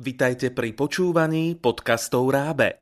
Vitajte 0.00 0.48
pri 0.48 0.72
počúvaní 0.72 1.60
podcastov 1.60 2.32
Rábe. 2.32 2.80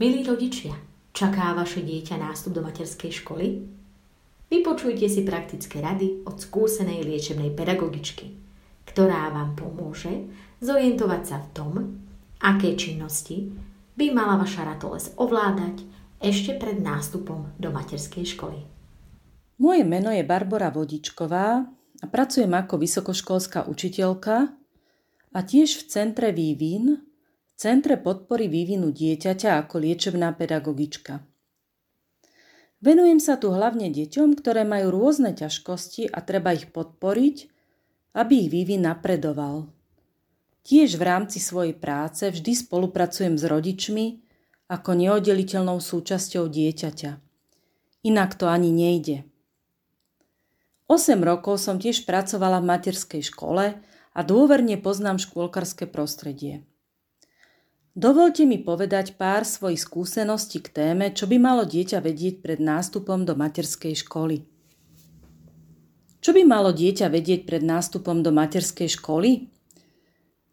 Milí 0.00 0.24
rodičia, 0.24 0.72
čaká 1.12 1.52
vaše 1.52 1.84
dieťa 1.84 2.16
nástup 2.16 2.56
do 2.56 2.64
materskej 2.64 3.12
školy? 3.12 3.60
Vypočujte 4.48 5.04
si 5.04 5.20
praktické 5.20 5.84
rady 5.84 6.24
od 6.24 6.40
skúsenej 6.40 7.04
liečebnej 7.04 7.52
pedagogičky, 7.52 8.32
ktorá 8.88 9.28
vám 9.36 9.52
pomôže 9.52 10.32
zorientovať 10.64 11.22
sa 11.28 11.44
v 11.44 11.48
tom, 11.52 11.72
aké 12.40 12.72
činnosti 12.72 13.52
by 14.00 14.16
mala 14.16 14.40
vaša 14.40 14.64
ratoles 14.64 15.12
ovládať 15.20 15.92
ešte 16.24 16.56
pred 16.56 16.80
nástupom 16.80 17.52
do 17.60 17.68
materskej 17.68 18.24
školy. 18.24 18.64
Moje 19.60 19.84
meno 19.84 20.08
je 20.08 20.24
Barbara 20.24 20.72
Vodičková 20.72 21.68
a 22.00 22.06
pracujem 22.08 22.48
ako 22.48 22.80
vysokoškolská 22.80 23.68
učiteľka 23.68 24.48
a 25.36 25.38
tiež 25.44 25.78
v 25.78 25.82
Centre 25.84 26.32
Vývin, 26.32 27.04
Centre 27.54 28.00
podpory 28.00 28.48
vývinu 28.48 28.90
dieťaťa 28.90 29.62
ako 29.62 29.84
liečebná 29.84 30.34
pedagogička. 30.34 31.22
Venujem 32.82 33.20
sa 33.22 33.38
tu 33.38 33.52
hlavne 33.52 33.92
deťom, 33.92 34.34
ktoré 34.34 34.66
majú 34.66 34.90
rôzne 34.90 35.36
ťažkosti 35.36 36.10
a 36.10 36.18
treba 36.24 36.56
ich 36.56 36.72
podporiť, 36.72 37.36
aby 38.16 38.32
ich 38.44 38.48
vývin 38.50 38.88
napredoval. 38.88 39.70
Tiež 40.64 40.96
v 40.96 41.04
rámci 41.04 41.38
svojej 41.38 41.76
práce 41.76 42.24
vždy 42.24 42.52
spolupracujem 42.56 43.36
s 43.36 43.44
rodičmi 43.44 44.23
ako 44.68 44.90
neoddeliteľnou 44.96 45.76
súčasťou 45.80 46.48
dieťaťa. 46.48 47.20
Inak 48.04 48.36
to 48.36 48.48
ani 48.48 48.72
nejde. 48.72 49.24
8 50.88 51.16
rokov 51.24 51.64
som 51.64 51.80
tiež 51.80 52.04
pracovala 52.04 52.60
v 52.60 52.68
materskej 52.68 53.22
škole 53.24 53.76
a 54.14 54.20
dôverne 54.20 54.76
poznám 54.76 55.16
škôlkarské 55.16 55.88
prostredie. 55.88 56.68
Dovolte 57.94 58.42
mi 58.42 58.58
povedať 58.58 59.14
pár 59.14 59.46
svojich 59.46 59.78
skúseností 59.78 60.58
k 60.58 60.68
téme, 60.68 61.14
čo 61.14 61.30
by 61.30 61.38
malo 61.38 61.62
dieťa 61.62 62.02
vedieť 62.02 62.42
pred 62.42 62.58
nástupom 62.58 63.22
do 63.22 63.38
materskej 63.38 63.94
školy. 64.02 64.42
Čo 66.18 66.34
by 66.34 66.42
malo 66.42 66.74
dieťa 66.74 67.06
vedieť 67.06 67.46
pred 67.46 67.62
nástupom 67.62 68.24
do 68.24 68.34
materskej 68.34 68.90
školy? 68.98 69.46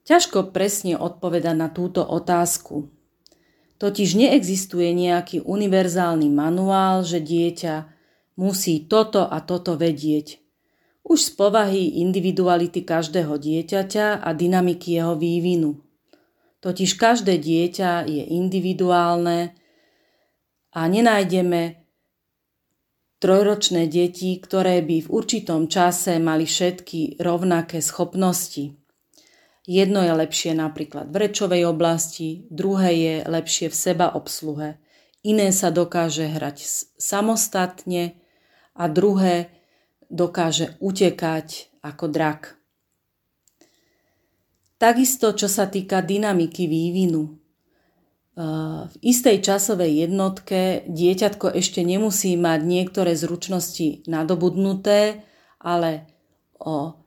Ťažko 0.06 0.54
presne 0.54 1.00
odpovedať 1.00 1.56
na 1.58 1.74
túto 1.74 2.06
otázku. 2.06 2.92
Totiž 3.82 4.14
neexistuje 4.14 4.94
nejaký 4.94 5.42
univerzálny 5.42 6.30
manuál, 6.30 7.02
že 7.02 7.18
dieťa 7.18 7.90
musí 8.38 8.86
toto 8.86 9.26
a 9.26 9.42
toto 9.42 9.74
vedieť. 9.74 10.38
Už 11.02 11.18
z 11.18 11.32
povahy 11.34 11.98
individuality 11.98 12.86
každého 12.86 13.42
dieťaťa 13.42 14.22
a 14.22 14.30
dynamiky 14.38 15.02
jeho 15.02 15.18
vývinu. 15.18 15.82
Totiž 16.62 16.94
každé 16.94 17.42
dieťa 17.42 18.06
je 18.06 18.22
individuálne 18.38 19.58
a 20.78 20.82
nenájdeme 20.86 21.82
trojročné 23.18 23.90
deti, 23.90 24.38
ktoré 24.38 24.86
by 24.86 24.98
v 25.06 25.10
určitom 25.10 25.66
čase 25.66 26.22
mali 26.22 26.46
všetky 26.46 27.18
rovnaké 27.18 27.82
schopnosti. 27.82 28.78
Jedno 29.72 30.04
je 30.04 30.12
lepšie 30.12 30.52
napríklad 30.52 31.08
v 31.16 31.32
rečovej 31.32 31.64
oblasti, 31.64 32.44
druhé 32.52 32.92
je 32.92 33.16
lepšie 33.24 33.72
v 33.72 33.76
seba 33.88 34.12
obsluhe, 34.12 34.76
iné 35.24 35.56
sa 35.56 35.72
dokáže 35.72 36.28
hrať 36.28 36.60
samostatne 37.00 38.20
a 38.76 38.92
druhé 38.92 39.48
dokáže 40.12 40.76
utekať 40.84 41.72
ako 41.80 42.06
drak. 42.12 42.60
Takisto, 44.76 45.32
čo 45.32 45.48
sa 45.48 45.72
týka 45.72 46.04
dynamiky 46.04 46.68
vývinu. 46.68 47.24
E, 47.24 47.32
v 48.92 48.96
istej 49.00 49.40
časovej 49.40 50.04
jednotke 50.04 50.84
dieťatko 50.90 51.48
ešte 51.56 51.80
nemusí 51.80 52.36
mať 52.36 52.60
niektoré 52.68 53.16
zručnosti 53.16 54.04
nadobudnuté, 54.04 55.24
ale 55.64 56.12
o 56.60 57.01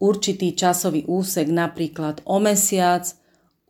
určitý 0.00 0.56
časový 0.56 1.04
úsek, 1.06 1.52
napríklad 1.52 2.24
o 2.24 2.40
mesiac, 2.40 3.06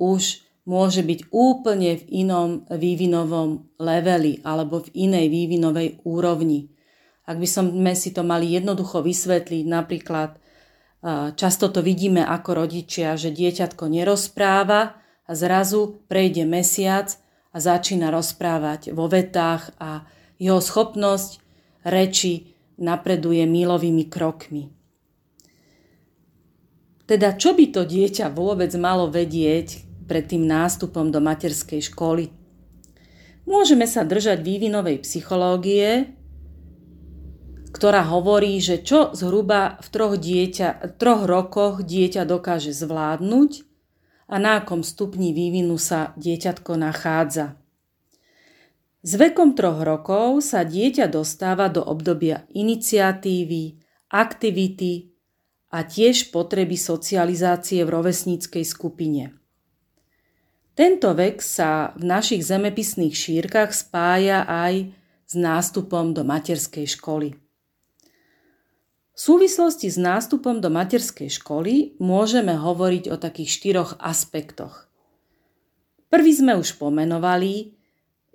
už 0.01 0.47
môže 0.65 1.03
byť 1.03 1.29
úplne 1.35 1.99
v 1.99 2.05
inom 2.25 2.49
vývinovom 2.71 3.77
leveli 3.83 4.41
alebo 4.47 4.87
v 4.87 5.11
inej 5.11 5.27
vývinovej 5.29 6.07
úrovni. 6.07 6.71
Ak 7.27 7.37
by 7.37 7.47
sme 7.47 7.93
si 7.99 8.15
to 8.15 8.23
mali 8.23 8.55
jednoducho 8.55 9.03
vysvetliť, 9.03 9.65
napríklad 9.67 10.41
Často 11.37 11.73
to 11.73 11.81
vidíme 11.81 12.21
ako 12.21 12.65
rodičia, 12.65 13.17
že 13.17 13.33
dieťatko 13.33 13.89
nerozpráva 13.89 15.01
a 15.25 15.33
zrazu 15.33 16.05
prejde 16.13 16.45
mesiac 16.45 17.17
a 17.51 17.57
začína 17.57 18.13
rozprávať 18.13 18.93
vo 18.93 19.09
vetách 19.09 19.73
a 19.81 20.05
jeho 20.37 20.61
schopnosť 20.61 21.41
reči 21.89 22.53
napreduje 22.77 23.49
milovými 23.49 24.13
krokmi. 24.13 24.69
Teda 27.11 27.35
čo 27.35 27.59
by 27.59 27.75
to 27.75 27.83
dieťa 27.83 28.31
vôbec 28.31 28.71
malo 28.79 29.11
vedieť 29.11 29.83
pred 30.07 30.31
tým 30.31 30.47
nástupom 30.47 31.11
do 31.11 31.19
materskej 31.19 31.91
školy? 31.91 32.31
Môžeme 33.51 33.91
sa 33.91 34.07
držať 34.07 34.39
vývinovej 34.47 35.03
psychológie, 35.03 36.15
ktorá 37.75 38.07
hovorí, 38.07 38.63
že 38.63 38.79
čo 38.87 39.11
zhruba 39.11 39.83
v 39.83 39.89
troch, 39.91 40.15
dieťa, 40.23 41.03
troch 41.03 41.27
rokoch 41.27 41.83
dieťa 41.83 42.23
dokáže 42.31 42.71
zvládnuť 42.71 43.67
a 44.31 44.39
na 44.39 44.63
akom 44.63 44.87
stupni 44.87 45.35
vývinu 45.35 45.83
sa 45.83 46.15
dieťatko 46.15 46.79
nachádza. 46.79 47.59
S 49.03 49.19
vekom 49.19 49.59
troch 49.59 49.83
rokov 49.83 50.47
sa 50.47 50.63
dieťa 50.63 51.11
dostáva 51.11 51.67
do 51.75 51.83
obdobia 51.83 52.47
iniciatívy, 52.55 53.83
aktivity 54.15 55.10
a 55.71 55.87
tiež 55.87 56.35
potreby 56.35 56.75
socializácie 56.75 57.87
v 57.87 57.91
rovesníckej 57.95 58.67
skupine. 58.67 59.35
Tento 60.75 61.15
vek 61.15 61.39
sa 61.39 61.95
v 61.95 62.07
našich 62.07 62.43
zemepisných 62.43 63.15
šírkach 63.15 63.71
spája 63.71 64.47
aj 64.47 64.91
s 65.31 65.33
nástupom 65.39 66.11
do 66.11 66.27
materskej 66.27 66.91
školy. 66.99 67.39
V 69.15 69.19
súvislosti 69.19 69.87
s 69.93 70.01
nástupom 70.01 70.59
do 70.59 70.73
materskej 70.73 71.29
školy 71.29 72.01
môžeme 72.01 72.57
hovoriť 72.57 73.13
o 73.13 73.21
takých 73.21 73.51
štyroch 73.61 74.01
aspektoch. 74.01 74.89
Prvý 76.11 76.33
sme 76.35 76.59
už 76.59 76.81
pomenovali, 76.81 77.77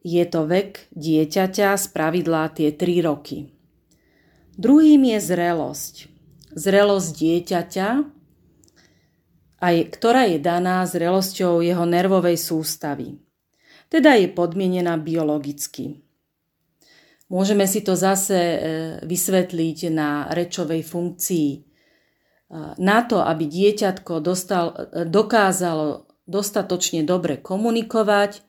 je 0.06 0.24
to 0.29 0.45
vek 0.45 0.88
dieťaťa 0.94 1.75
z 1.75 1.85
pravidlá 1.90 2.53
tie 2.53 2.69
3 2.72 3.09
roky. 3.09 3.50
Druhým 4.56 5.03
je 5.12 5.19
zrelosť. 5.19 6.15
Zrelosť 6.56 7.10
dieťaťa, 7.12 7.90
aj, 9.60 9.76
ktorá 9.92 10.28
je 10.32 10.40
daná 10.40 10.88
zrelosťou 10.88 11.60
jeho 11.60 11.84
nervovej 11.84 12.40
sústavy. 12.40 13.20
Teda 13.92 14.16
je 14.16 14.32
podmienená 14.32 14.96
biologicky. 15.00 16.06
Môžeme 17.26 17.66
si 17.66 17.82
to 17.82 17.98
zase 17.98 18.38
e, 18.38 18.58
vysvetliť 19.02 19.80
na 19.90 20.30
rečovej 20.30 20.86
funkcii. 20.86 21.50
E, 21.56 21.60
na 22.78 23.00
to, 23.02 23.26
aby 23.26 23.50
dieťatko 23.50 24.22
dostal, 24.22 24.78
e, 24.94 25.10
dokázalo 25.10 26.06
dostatočne 26.30 27.02
dobre 27.02 27.42
komunikovať, 27.42 28.46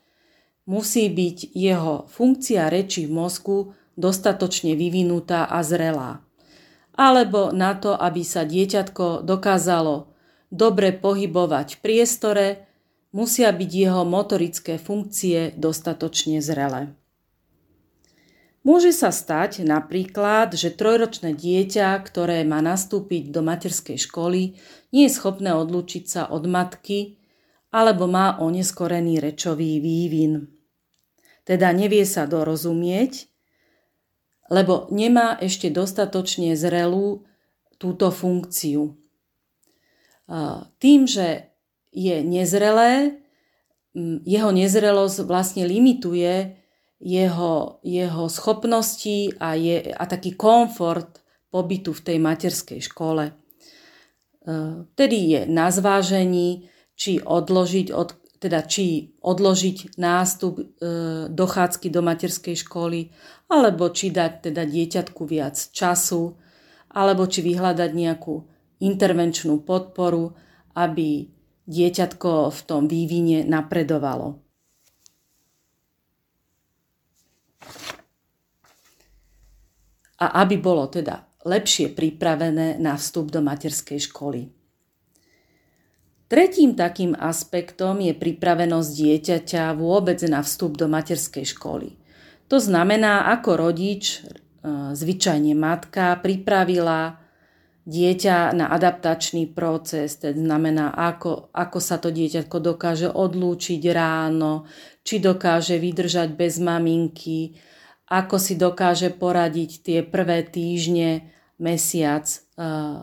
musí 0.69 1.09
byť 1.09 1.57
jeho 1.57 2.05
funkcia 2.11 2.69
reči 2.69 3.09
v 3.09 3.17
mozgu 3.17 3.73
dostatočne 3.97 4.77
vyvinutá 4.77 5.49
a 5.49 5.65
zrelá. 5.65 6.26
Alebo 6.97 7.53
na 7.53 7.77
to, 7.77 7.93
aby 7.93 8.25
sa 8.25 8.49
dieťatko 8.49 9.23
dokázalo 9.23 10.09
dobre 10.49 10.97
pohybovať 10.97 11.77
v 11.77 11.83
priestore, 11.85 12.47
musia 13.13 13.53
byť 13.53 13.71
jeho 13.71 14.03
motorické 14.09 14.81
funkcie 14.81 15.53
dostatočne 15.57 16.41
zrelé. 16.41 16.97
Môže 18.67 18.91
sa 18.91 19.15
stať 19.15 19.63
napríklad, 19.63 20.59
že 20.59 20.75
trojročné 20.75 21.39
dieťa, 21.39 22.03
ktoré 22.03 22.43
má 22.43 22.59
nastúpiť 22.59 23.31
do 23.31 23.39
materskej 23.39 23.95
školy, 23.95 24.59
nie 24.91 25.05
je 25.07 25.15
schopné 25.15 25.55
odlúčiť 25.55 26.05
sa 26.11 26.23
od 26.27 26.51
matky 26.51 27.23
alebo 27.71 28.11
má 28.11 28.43
oneskorený 28.43 29.23
rečový 29.23 29.79
vývin. 29.79 30.51
Teda 31.47 31.71
nevie 31.71 32.03
sa 32.03 32.27
dorozumieť, 32.27 33.31
lebo 34.51 34.87
nemá 34.95 35.39
ešte 35.43 35.71
dostatočne 35.71 36.55
zrelú 36.55 37.27
túto 37.77 38.09
funkciu. 38.11 38.95
Tým, 40.81 41.01
že 41.07 41.53
je 41.95 42.21
nezrelé, 42.23 43.23
jeho 44.27 44.51
nezrelosť 44.53 45.25
vlastne 45.25 45.65
limituje 45.65 46.67
jeho, 47.01 47.81
jeho 47.85 48.25
schopnosti 48.29 49.37
a, 49.37 49.53
je, 49.55 49.93
a 49.93 50.05
taký 50.09 50.33
komfort 50.33 51.21
pobytu 51.53 51.93
v 51.93 52.05
tej 52.05 52.19
materskej 52.21 52.81
škole. 52.81 53.37
Vtedy 54.95 55.17
je 55.37 55.41
na 55.51 55.69
zvážení, 55.69 56.71
či 56.97 57.21
odložiť, 57.21 57.93
od, 57.93 58.17
teda 58.47 58.63
či 58.63 59.11
odložiť 59.19 59.99
nástup 59.99 60.63
e, 60.63 60.65
dochádzky 61.27 61.91
do 61.91 62.01
materskej 62.07 62.55
školy, 62.63 63.11
alebo 63.51 63.91
či 63.91 64.15
dať 64.15 64.51
teda 64.51 64.63
dieťatku 64.63 65.27
viac 65.27 65.59
času, 65.75 66.39
alebo 66.95 67.27
či 67.27 67.43
vyhľadať 67.43 67.91
nejakú 67.91 68.35
intervenčnú 68.87 69.67
podporu, 69.67 70.39
aby 70.79 71.27
dieťatko 71.67 72.55
v 72.55 72.61
tom 72.63 72.87
vývine 72.87 73.43
napredovalo. 73.43 74.39
A 80.17 80.27
aby 80.47 80.57
bolo 80.57 80.89
teda 80.89 81.27
lepšie 81.45 81.93
pripravené 81.93 82.79
na 82.79 82.97
vstup 82.97 83.29
do 83.29 83.43
materskej 83.43 84.01
školy. 84.09 84.56
Tretím 86.27 86.75
takým 86.75 87.15
aspektom 87.15 88.03
je 88.03 88.11
pripravenosť 88.11 88.91
dieťaťa 88.91 89.79
vôbec 89.79 90.19
na 90.27 90.43
vstup 90.43 90.75
do 90.75 90.91
materskej 90.91 91.47
školy. 91.55 91.95
To 92.51 92.59
znamená, 92.59 93.31
ako 93.31 93.55
rodič, 93.55 94.19
e, 94.19 94.35
zvyčajne 94.91 95.55
matka, 95.55 96.19
pripravila 96.19 97.23
dieťa 97.87 98.59
na 98.59 98.67
adaptačný 98.75 99.55
proces, 99.55 100.19
to 100.19 100.35
znamená, 100.35 100.91
ako, 100.91 101.55
ako 101.55 101.79
sa 101.79 102.03
to 102.03 102.11
dieťatko 102.11 102.59
dokáže 102.59 103.07
odlúčiť 103.07 103.83
ráno, 103.95 104.67
či 105.07 105.23
dokáže 105.23 105.79
vydržať 105.79 106.35
bez 106.35 106.59
maminky, 106.59 107.55
ako 108.11 108.43
si 108.43 108.59
dokáže 108.59 109.15
poradiť 109.15 109.71
tie 109.87 109.99
prvé 110.03 110.43
týždne, 110.43 111.31
mesiac 111.63 112.27
e, 112.27 112.39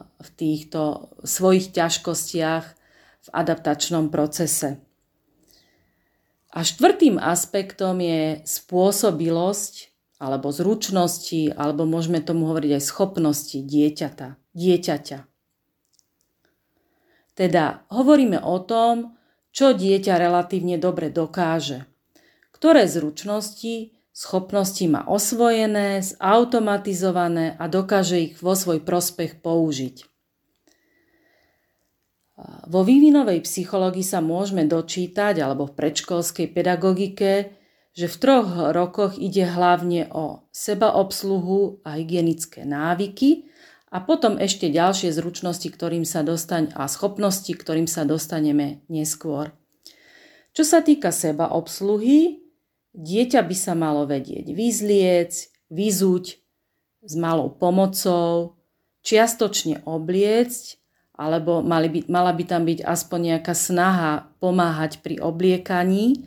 v 0.04 0.30
týchto 0.36 1.08
svojich 1.24 1.72
ťažkostiach, 1.72 2.83
v 3.24 3.28
adaptačnom 3.32 4.12
procese. 4.12 4.84
A 6.54 6.62
štvrtým 6.62 7.18
aspektom 7.18 7.98
je 7.98 8.44
spôsobilosť 8.46 9.90
alebo 10.22 10.54
zručnosti, 10.54 11.52
alebo 11.52 11.84
môžeme 11.84 12.24
tomu 12.24 12.48
hovoriť 12.48 12.80
aj 12.80 12.84
schopnosti 12.84 13.58
dieťata, 13.60 14.40
dieťaťa. 14.56 15.20
Teda 17.34 17.84
hovoríme 17.90 18.38
o 18.40 18.62
tom, 18.62 19.18
čo 19.50 19.74
dieťa 19.74 20.14
relatívne 20.22 20.78
dobre 20.78 21.10
dokáže, 21.10 21.90
ktoré 22.54 22.86
zručnosti, 22.86 23.92
schopnosti 24.14 24.86
má 24.86 25.04
osvojené, 25.10 26.06
zautomatizované 26.06 27.58
a 27.58 27.66
dokáže 27.66 28.22
ich 28.22 28.38
vo 28.38 28.54
svoj 28.54 28.86
prospech 28.86 29.42
použiť. 29.42 30.13
Vo 32.68 32.84
vývinovej 32.84 33.44
psychológii 33.44 34.04
sa 34.04 34.20
môžeme 34.20 34.68
dočítať, 34.68 35.40
alebo 35.40 35.68
v 35.68 35.76
predškolskej 35.80 36.52
pedagogike, 36.52 37.56
že 37.94 38.08
v 38.10 38.16
troch 38.20 38.74
rokoch 38.74 39.16
ide 39.16 39.46
hlavne 39.46 40.10
o 40.12 40.50
sebaobsluhu 40.50 41.86
a 41.86 42.02
hygienické 42.02 42.66
návyky 42.66 43.48
a 43.94 44.02
potom 44.02 44.42
ešte 44.42 44.74
ďalšie 44.74 45.14
zručnosti 45.14 45.70
ktorým 45.70 46.02
sa 46.02 46.26
dostaň, 46.26 46.74
a 46.74 46.90
schopnosti, 46.90 47.54
ktorým 47.54 47.86
sa 47.86 48.02
dostaneme 48.04 48.82
neskôr. 48.90 49.54
Čo 50.58 50.66
sa 50.66 50.82
týka 50.82 51.14
sebaobsluhy, 51.14 52.42
dieťa 52.98 53.42
by 53.46 53.56
sa 53.58 53.78
malo 53.78 54.10
vedieť 54.10 54.50
vyzliec, 54.50 55.32
vyzuť 55.70 56.26
s 57.06 57.14
malou 57.14 57.54
pomocou, 57.54 58.58
čiastočne 59.06 59.86
obliecť 59.86 60.83
alebo 61.14 61.62
mali 61.62 61.90
by, 61.90 62.00
mala 62.10 62.34
by 62.34 62.44
tam 62.44 62.66
byť 62.66 62.82
aspoň 62.82 63.20
nejaká 63.34 63.54
snaha 63.54 64.34
pomáhať 64.42 65.06
pri 65.06 65.22
obliekaní, 65.22 66.26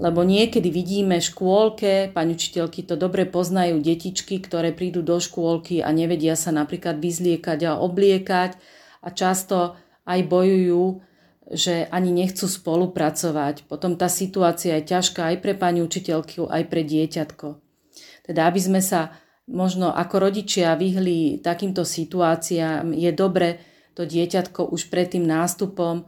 lebo 0.00 0.24
niekedy 0.24 0.72
vidíme 0.72 1.20
škôlke, 1.20 2.10
pani 2.16 2.32
učiteľky 2.32 2.88
to 2.88 2.96
dobre 2.96 3.28
poznajú, 3.28 3.84
detičky, 3.84 4.40
ktoré 4.40 4.72
prídu 4.72 5.04
do 5.04 5.20
škôlky 5.20 5.84
a 5.84 5.92
nevedia 5.92 6.34
sa 6.40 6.50
napríklad 6.50 6.96
vyzliekať 6.98 7.68
a 7.68 7.78
obliekať 7.78 8.56
a 9.04 9.08
často 9.12 9.76
aj 10.08 10.20
bojujú, 10.24 11.04
že 11.52 11.84
ani 11.92 12.16
nechcú 12.16 12.48
spolupracovať. 12.48 13.68
Potom 13.68 14.00
tá 14.00 14.08
situácia 14.08 14.80
je 14.80 14.88
ťažká 14.88 15.34
aj 15.34 15.36
pre 15.44 15.52
pani 15.52 15.84
učiteľku, 15.84 16.48
aj 16.48 16.62
pre 16.72 16.80
dieťatko. 16.80 17.46
Teda 18.24 18.48
aby 18.48 18.60
sme 18.62 18.80
sa 18.80 19.12
možno 19.50 19.90
ako 19.90 20.30
rodičia 20.30 20.78
vyhli 20.78 21.42
takýmto 21.42 21.82
situáciám, 21.82 22.94
je 22.94 23.10
dobre 23.10 23.60
to 23.98 24.06
dieťatko 24.06 24.70
už 24.70 24.88
pred 24.88 25.10
tým 25.10 25.26
nástupom 25.26 26.00
e, 26.00 26.04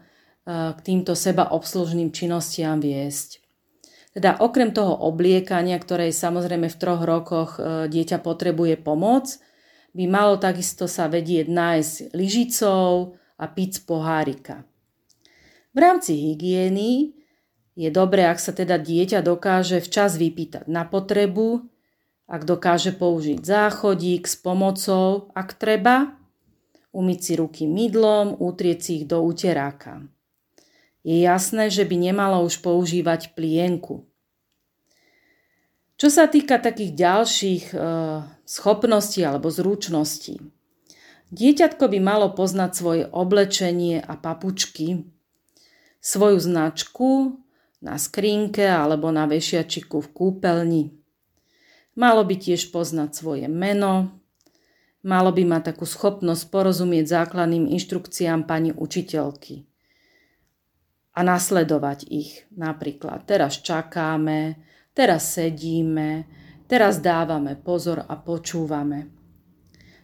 k 0.47 0.79
týmto 0.81 1.19
seba 1.19 1.51
obslužným 1.51 2.15
činnostiam 2.15 2.79
viesť. 2.79 3.43
Teda 4.13 4.39
okrem 4.39 4.71
toho 4.71 4.95
obliekania, 5.09 5.77
ktoré 5.81 6.15
samozrejme 6.15 6.71
v 6.71 6.79
troch 6.79 7.03
rokoch 7.03 7.59
e, 7.59 7.91
dieťa 7.91 8.23
potrebuje 8.23 8.79
pomoc, 8.79 9.37
by 9.93 10.05
malo 10.09 10.41
takisto 10.41 10.89
sa 10.89 11.11
vedieť 11.11 11.53
nájsť 11.53 11.95
lyžicou 12.17 13.19
a 13.37 13.45
piť 13.45 13.71
z 13.77 13.81
pohárika. 13.85 14.57
V 15.73 15.79
rámci 15.81 16.17
hygieny 16.17 17.17
je 17.73 17.89
dobré, 17.89 18.29
ak 18.29 18.41
sa 18.41 18.53
teda 18.53 18.77
dieťa 18.77 19.25
dokáže 19.25 19.81
včas 19.81 20.21
vypýtať 20.21 20.69
na 20.69 20.85
potrebu, 20.85 21.65
ak 22.33 22.49
dokáže 22.49 22.97
použiť 22.97 23.45
záchodík 23.45 24.25
s 24.25 24.41
pomocou, 24.41 25.29
ak 25.37 25.53
treba, 25.61 26.17
umyť 26.97 27.19
si 27.21 27.33
ruky 27.37 27.63
mydlom, 27.69 28.41
utrieť 28.41 28.79
si 28.81 28.91
ich 29.03 29.05
do 29.05 29.21
uteráka. 29.21 30.09
Je 31.05 31.21
jasné, 31.21 31.69
že 31.69 31.85
by 31.85 31.97
nemalo 32.01 32.41
už 32.41 32.65
používať 32.65 33.37
plienku. 33.37 34.09
Čo 36.01 36.09
sa 36.09 36.25
týka 36.25 36.57
takých 36.57 36.97
ďalších 36.97 37.65
e, 37.71 37.77
schopností 38.49 39.21
alebo 39.21 39.53
zručností, 39.53 40.41
dieťatko 41.37 41.85
by 41.85 41.99
malo 42.01 42.33
poznať 42.33 42.71
svoje 42.73 43.05
oblečenie 43.13 44.01
a 44.01 44.17
papučky, 44.17 45.05
svoju 46.01 46.39
značku 46.41 47.37
na 47.85 48.01
skrinke 48.01 48.65
alebo 48.67 49.13
na 49.13 49.29
vešiačiku 49.29 50.01
v 50.01 50.09
kúpeľni. 50.11 51.02
Malo 51.93 52.25
by 52.25 52.35
tiež 52.41 52.73
poznať 52.73 53.13
svoje 53.13 53.47
meno, 53.53 54.17
malo 55.05 55.29
by 55.29 55.45
mať 55.45 55.77
takú 55.77 55.85
schopnosť 55.85 56.49
porozumieť 56.49 57.05
základným 57.21 57.69
inštrukciám 57.69 58.49
pani 58.49 58.73
učiteľky 58.73 59.69
a 61.13 61.21
nasledovať 61.21 62.09
ich. 62.09 62.49
Napríklad 62.57 63.29
teraz 63.29 63.61
čakáme, 63.61 64.57
teraz 64.97 65.37
sedíme, 65.37 66.25
teraz 66.65 67.05
dávame 67.05 67.61
pozor 67.61 68.09
a 68.09 68.17
počúvame. 68.17 69.13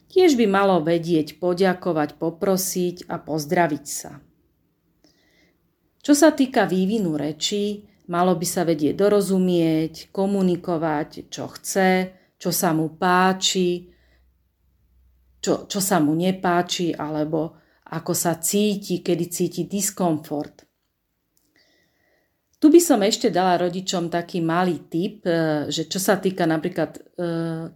Tiež 0.09 0.37
by 0.37 0.45
malo 0.49 0.81
vedieť 0.85 1.41
poďakovať, 1.41 2.21
poprosiť 2.21 3.09
a 3.09 3.21
pozdraviť 3.21 3.85
sa. 3.85 4.21
Čo 6.01 6.13
sa 6.17 6.33
týka 6.33 6.65
vývinu 6.65 7.17
rečí, 7.17 7.88
Malo 8.09 8.41
by 8.41 8.47
sa 8.49 8.65
vedieť 8.65 8.97
dorozumieť, 8.97 10.09
komunikovať, 10.09 11.29
čo 11.29 11.45
chce, 11.53 11.91
čo 12.41 12.51
sa 12.51 12.73
mu 12.73 12.97
páči, 12.97 13.93
čo, 15.39 15.69
čo 15.69 15.81
sa 15.81 16.01
mu 16.01 16.17
nepáči, 16.17 16.97
alebo 16.97 17.61
ako 17.89 18.13
sa 18.13 18.41
cíti, 18.41 19.01
kedy 19.05 19.25
cíti 19.29 19.63
diskomfort. 19.69 20.69
Tu 22.59 22.67
by 22.67 22.81
som 22.83 22.99
ešte 23.07 23.31
dala 23.31 23.55
rodičom 23.55 24.11
taký 24.11 24.43
malý 24.43 24.91
tip, 24.91 25.23
e, 25.23 25.71
že 25.71 25.87
čo 25.87 26.03
sa 26.03 26.19
týka 26.19 26.43
napríklad 26.43 26.91
e, 26.99 27.01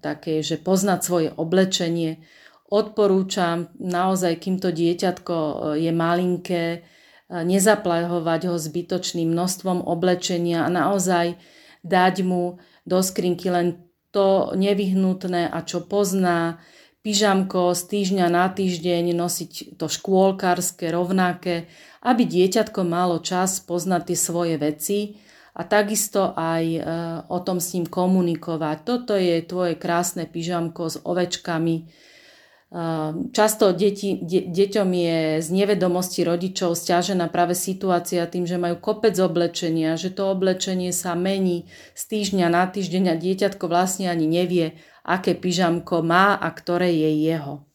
také, 0.03 0.43
že 0.43 0.59
poznať 0.59 1.01
svoje 1.07 1.29
oblečenie, 1.31 2.19
odporúčam 2.67 3.71
naozaj, 3.79 4.43
kým 4.43 4.59
to 4.59 4.75
dieťatko 4.75 5.37
e, 5.39 5.55
je 5.87 5.93
malinké, 5.95 6.65
nezaplahovať 7.33 8.53
ho 8.53 8.57
zbytočným 8.61 9.33
množstvom 9.33 9.81
oblečenia 9.89 10.69
a 10.69 10.69
naozaj 10.69 11.41
dať 11.81 12.15
mu 12.29 12.61
do 12.85 13.01
skrinky 13.01 13.49
len 13.49 13.81
to 14.13 14.53
nevyhnutné 14.53 15.49
a 15.49 15.59
čo 15.65 15.81
pozná, 15.81 16.61
pyžamko 17.03 17.75
z 17.75 17.83
týždňa 17.89 18.27
na 18.31 18.47
týždeň 18.47 19.17
nosiť 19.17 19.81
to 19.81 19.91
škôlkarské 19.91 20.93
rovnaké, 20.93 21.67
aby 22.05 22.23
dieťatko 22.23 22.85
malo 22.87 23.19
čas 23.25 23.59
poznať 23.59 24.13
tie 24.13 24.19
svoje 24.19 24.55
veci 24.61 24.99
a 25.53 25.67
takisto 25.67 26.37
aj 26.37 26.65
e, 26.65 26.81
o 27.27 27.39
tom 27.43 27.59
s 27.59 27.75
ním 27.75 27.91
komunikovať. 27.91 28.77
Toto 28.87 29.19
je 29.19 29.43
tvoje 29.43 29.75
krásne 29.75 30.31
pyžamko 30.31 30.89
s 30.89 30.97
ovečkami, 31.03 31.91
Často 33.37 33.77
deti, 33.77 34.17
de, 34.17 34.49
deťom 34.49 34.89
je 34.97 35.45
z 35.45 35.49
nevedomosti 35.53 36.25
rodičov 36.25 36.73
stiažená 36.73 37.29
práve 37.29 37.53
situácia 37.53 38.25
tým, 38.25 38.49
že 38.49 38.57
majú 38.57 38.81
kopec 38.81 39.13
oblečenia, 39.21 40.01
že 40.01 40.09
to 40.09 40.33
oblečenie 40.33 40.89
sa 40.89 41.13
mení 41.13 41.69
z 41.93 42.03
týždňa 42.09 42.49
na 42.49 42.65
týždeň 42.65 43.13
a 43.13 43.15
dieťatko 43.21 43.69
vlastne 43.69 44.09
ani 44.09 44.25
nevie, 44.25 44.81
aké 45.05 45.37
pyžamko 45.37 46.01
má 46.01 46.33
a 46.33 46.49
ktoré 46.49 46.97
je 46.97 47.13
jeho. 47.29 47.69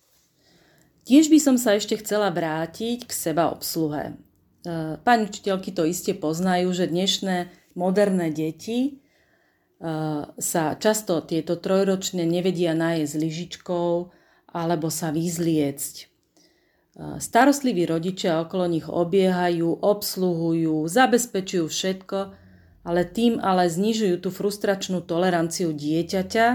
Tiež 1.06 1.30
by 1.30 1.40
som 1.46 1.62
sa 1.62 1.78
ešte 1.78 2.02
chcela 2.02 2.34
vrátiť 2.34 3.06
k 3.06 3.12
seba 3.14 3.54
obsluhe. 3.54 4.18
E, 4.66 4.98
pani 4.98 5.30
učiteľky 5.30 5.78
to 5.78 5.86
iste 5.86 6.18
poznajú, 6.18 6.74
že 6.74 6.90
dnešné 6.90 7.54
moderné 7.78 8.34
deti 8.34 8.80
e, 8.82 8.92
sa 10.26 10.64
často 10.82 11.22
tieto 11.22 11.54
trojročné 11.54 12.26
nevedia 12.26 12.74
nájsť 12.74 13.14
lyžičkou, 13.14 14.17
alebo 14.58 14.90
sa 14.90 15.14
vyzliecť. 15.14 15.96
E, 16.02 16.06
starostliví 17.22 17.86
rodičia 17.86 18.42
okolo 18.42 18.66
nich 18.66 18.90
obiehajú, 18.90 19.80
obsluhujú, 19.86 20.90
zabezpečujú 20.90 21.66
všetko, 21.70 22.20
ale 22.82 23.02
tým 23.06 23.38
ale 23.38 23.70
znižujú 23.70 24.18
tú 24.20 24.30
frustračnú 24.34 25.06
toleranciu 25.06 25.72
dieťaťa 25.72 26.48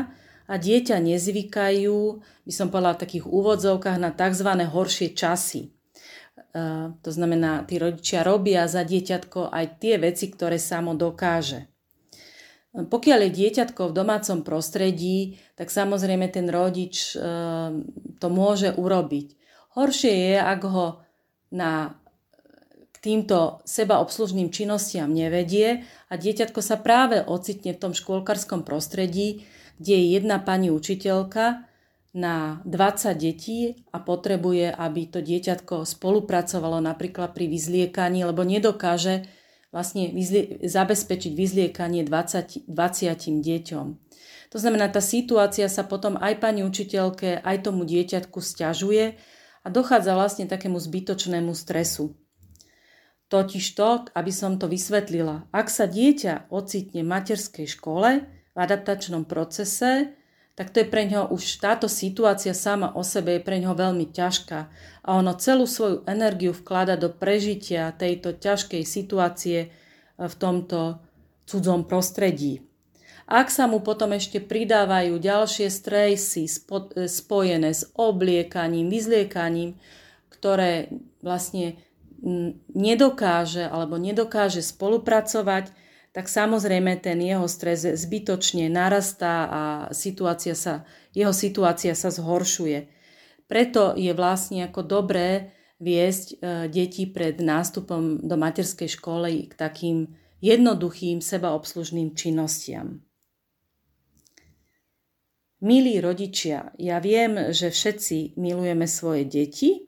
a 0.51 0.55
dieťa 0.59 0.97
nezvykajú, 0.99 1.99
by 2.45 2.53
som 2.53 2.69
povedala 2.69 2.99
v 2.99 3.03
takých 3.09 3.25
úvodzovkách, 3.31 3.97
na 4.03 4.11
tzv. 4.13 4.51
horšie 4.69 5.17
časy. 5.17 5.73
E, 5.73 6.61
to 6.93 7.11
znamená, 7.15 7.65
tí 7.65 7.81
rodičia 7.81 8.21
robia 8.21 8.69
za 8.69 8.85
dieťatko 8.85 9.49
aj 9.49 9.67
tie 9.81 9.97
veci, 9.97 10.29
ktoré 10.29 10.61
samo 10.61 10.93
dokáže. 10.93 11.72
Pokiaľ 12.73 13.29
je 13.29 13.37
dieťatko 13.37 13.93
v 13.93 13.97
domácom 13.97 14.41
prostredí, 14.41 15.37
tak 15.61 15.69
samozrejme 15.69 16.25
ten 16.33 16.49
rodič 16.49 17.13
eh, 17.13 17.21
to 18.17 18.27
môže 18.33 18.73
urobiť. 18.73 19.37
Horšie 19.77 20.13
je, 20.33 20.37
ak 20.41 20.61
ho 20.69 20.87
na 21.53 21.97
k 22.93 22.97
týmto 23.01 23.61
seba 23.69 24.01
obslužným 24.01 24.49
činnostiam 24.49 25.13
nevedie 25.13 25.85
a 26.09 26.15
dieťatko 26.17 26.61
sa 26.65 26.81
práve 26.81 27.21
ocitne 27.21 27.77
v 27.77 27.81
tom 27.81 27.93
škôlkarskom 27.93 28.65
prostredí, 28.65 29.45
kde 29.77 29.95
je 29.99 30.07
jedna 30.17 30.41
pani 30.41 30.73
učiteľka 30.73 31.67
na 32.13 32.61
20 32.69 33.17
detí 33.17 33.85
a 33.89 34.01
potrebuje, 34.01 34.69
aby 34.69 35.09
to 35.09 35.25
dieťatko 35.25 35.89
spolupracovalo 35.89 36.81
napríklad 36.85 37.33
pri 37.33 37.49
vyzliekaní, 37.49 38.29
lebo 38.29 38.45
nedokáže 38.45 39.25
vlastne 39.73 40.13
vyzlie, 40.13 40.61
zabezpečiť 40.63 41.33
vyzliekanie 41.33 42.05
20, 42.05 42.69
20 42.69 43.41
deťom. 43.41 43.87
To 44.53 44.57
znamená, 44.61 44.93
tá 44.93 45.01
situácia 45.01 45.65
sa 45.73 45.81
potom 45.81 46.21
aj 46.21 46.37
pani 46.45 46.61
učiteľke, 46.61 47.41
aj 47.41 47.57
tomu 47.65 47.89
dieťatku 47.89 48.37
stiažuje 48.37 49.17
a 49.65 49.67
dochádza 49.73 50.13
vlastne 50.13 50.45
takému 50.45 50.77
zbytočnému 50.77 51.57
stresu. 51.57 52.13
Totiž 53.33 53.65
to, 53.73 54.05
aby 54.13 54.29
som 54.29 54.61
to 54.61 54.69
vysvetlila, 54.69 55.49
ak 55.57 55.73
sa 55.73 55.89
dieťa 55.89 56.53
ocitne 56.53 57.01
v 57.01 57.09
materskej 57.09 57.65
škole 57.65 58.29
v 58.29 58.59
adaptačnom 58.61 59.25
procese, 59.25 60.13
tak 60.53 60.69
to 60.69 60.85
je 60.85 60.87
pre 60.89 61.09
ňo 61.09 61.33
už 61.33 61.65
táto 61.65 61.89
situácia 61.89 62.53
sama 62.53 62.93
o 62.93 63.01
sebe 63.01 63.41
je 63.41 63.43
pre 63.45 63.57
ňo 63.57 63.73
veľmi 63.73 64.13
ťažká 64.13 64.61
a 65.03 65.09
ono 65.17 65.33
celú 65.41 65.65
svoju 65.65 66.05
energiu 66.05 66.53
vklada 66.53 67.01
do 67.01 67.09
prežitia 67.09 67.97
tejto 67.97 68.37
ťažkej 68.37 68.85
situácie 68.85 69.59
e, 69.65 69.69
v 70.21 70.35
tomto 70.37 71.01
cudzom 71.49 71.89
prostredí. 71.89 72.61
Ak 73.25 73.49
sa 73.49 73.65
mu 73.65 73.81
potom 73.81 74.13
ešte 74.13 74.45
pridávajú 74.45 75.17
ďalšie 75.17 75.73
stresy 75.73 76.45
e, 76.45 76.53
spojené 77.09 77.73
s 77.73 77.89
obliekaním, 77.97 78.93
vyzliekaním, 78.93 79.81
ktoré 80.29 80.93
vlastne 81.25 81.81
nedokáže 82.77 83.67
alebo 83.67 83.99
nedokáže 83.99 84.63
spolupracovať, 84.63 85.75
tak 86.13 86.29
samozrejme 86.29 87.01
ten 87.01 87.19
jeho 87.25 87.49
stres 87.49 87.89
zbytočne 87.89 88.69
narastá 88.69 89.49
a 89.49 89.63
situácia 89.97 90.53
sa, 90.53 90.85
jeho 91.17 91.33
situácia 91.33 91.97
sa 91.97 92.13
zhoršuje. 92.13 92.89
Preto 93.49 93.97
je 93.97 94.13
vlastne 94.13 94.69
ako 94.69 94.85
dobré 94.85 95.57
viesť 95.81 96.27
e, 96.33 96.35
deti 96.69 97.09
pred 97.09 97.41
nástupom 97.41 98.23
do 98.23 98.37
materskej 98.39 98.93
školy 98.97 99.51
k 99.51 99.53
takým 99.57 99.99
jednoduchým 100.39 101.19
sebaobslužným 101.19 102.15
činnostiam. 102.15 103.03
Milí 105.63 106.03
rodičia, 106.03 106.75
ja 106.79 106.99
viem, 106.99 107.55
že 107.55 107.71
všetci 107.71 108.35
milujeme 108.35 108.91
svoje 108.91 109.23
deti 109.23 109.87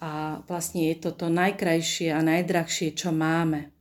a 0.00 0.40
vlastne 0.48 0.88
je 0.92 0.96
to 0.96 1.12
to 1.12 1.28
najkrajšie 1.28 2.08
a 2.08 2.24
najdrahšie, 2.24 2.96
čo 2.96 3.12
máme. 3.12 3.71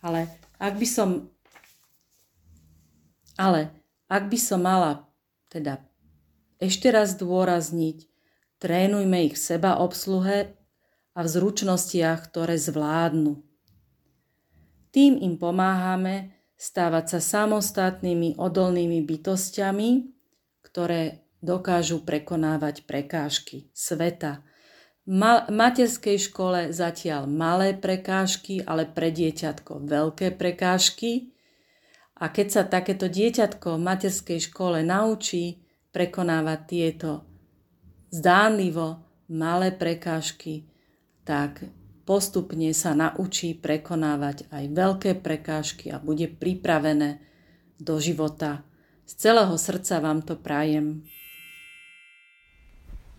Ale 0.00 0.28
ak 0.56 0.74
by 0.76 0.86
som 0.88 1.10
ale 3.40 3.72
ak 4.10 4.28
by 4.28 4.38
som 4.40 4.60
mala 4.60 5.06
teda 5.48 5.80
ešte 6.60 6.92
raz 6.92 7.16
dôrazniť, 7.16 8.04
trénujme 8.60 9.32
ich 9.32 9.40
v 9.40 9.44
seba 9.56 9.80
obsluhe 9.80 10.52
a 11.16 11.18
v 11.24 11.28
zručnostiach, 11.28 12.28
ktoré 12.28 12.60
zvládnu. 12.60 13.40
Tým 14.92 15.16
im 15.16 15.40
pomáhame 15.40 16.36
stávať 16.60 17.16
sa 17.16 17.20
samostatnými 17.22 18.36
odolnými 18.36 19.00
bytostiami, 19.08 20.12
ktoré 20.60 21.24
dokážu 21.40 22.04
prekonávať 22.04 22.84
prekážky 22.84 23.72
sveta, 23.72 24.44
ma- 25.10 25.50
materskej 25.50 26.30
škole 26.30 26.70
zatiaľ 26.70 27.26
malé 27.26 27.74
prekážky, 27.74 28.62
ale 28.62 28.86
pre 28.86 29.10
dieťatko 29.10 29.82
veľké 29.82 30.38
prekážky. 30.38 31.34
A 32.20 32.30
keď 32.30 32.46
sa 32.52 32.62
takéto 32.62 33.10
dieťatko 33.10 33.74
v 33.74 33.84
materskej 33.84 34.40
škole 34.52 34.86
naučí 34.86 35.66
prekonávať 35.90 36.60
tieto 36.68 37.10
zdánlivo 38.14 39.02
malé 39.32 39.74
prekážky, 39.74 40.70
tak 41.24 41.64
postupne 42.04 42.70
sa 42.76 42.94
naučí 42.94 43.56
prekonávať 43.56 44.46
aj 44.52 44.64
veľké 44.70 45.10
prekážky 45.22 45.90
a 45.90 46.02
bude 46.02 46.28
pripravené 46.28 47.22
do 47.80 47.96
života. 47.98 48.62
Z 49.08 49.26
celého 49.26 49.54
srdca 49.56 49.98
vám 49.98 50.22
to 50.22 50.36
prajem. 50.38 51.02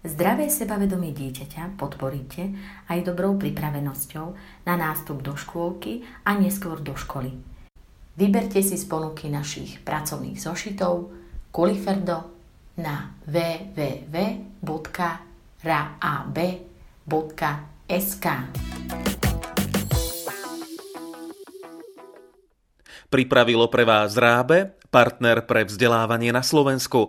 Zdravé 0.01 0.49
sebavedomie 0.49 1.13
dieťaťa 1.13 1.77
podporíte 1.77 2.57
aj 2.89 3.05
dobrou 3.05 3.37
pripravenosťou 3.37 4.33
na 4.65 4.73
nástup 4.73 5.21
do 5.21 5.37
škôlky 5.37 6.01
a 6.25 6.33
neskôr 6.41 6.81
do 6.81 6.97
školy. 6.97 7.37
Vyberte 8.17 8.65
si 8.65 8.81
z 8.81 8.85
ponuky 8.89 9.29
našich 9.29 9.77
pracovných 9.85 10.41
zošitov 10.41 11.13
Kuliferdo 11.53 12.33
na 12.81 13.13
www.raab.sk 13.29 14.65
Pripravilo 23.11 23.67
pre 23.67 23.83
vás 23.85 24.17
Rábe, 24.17 24.71
partner 24.89 25.45
pre 25.45 25.61
vzdelávanie 25.67 26.33
na 26.33 26.41
Slovensku. 26.41 27.05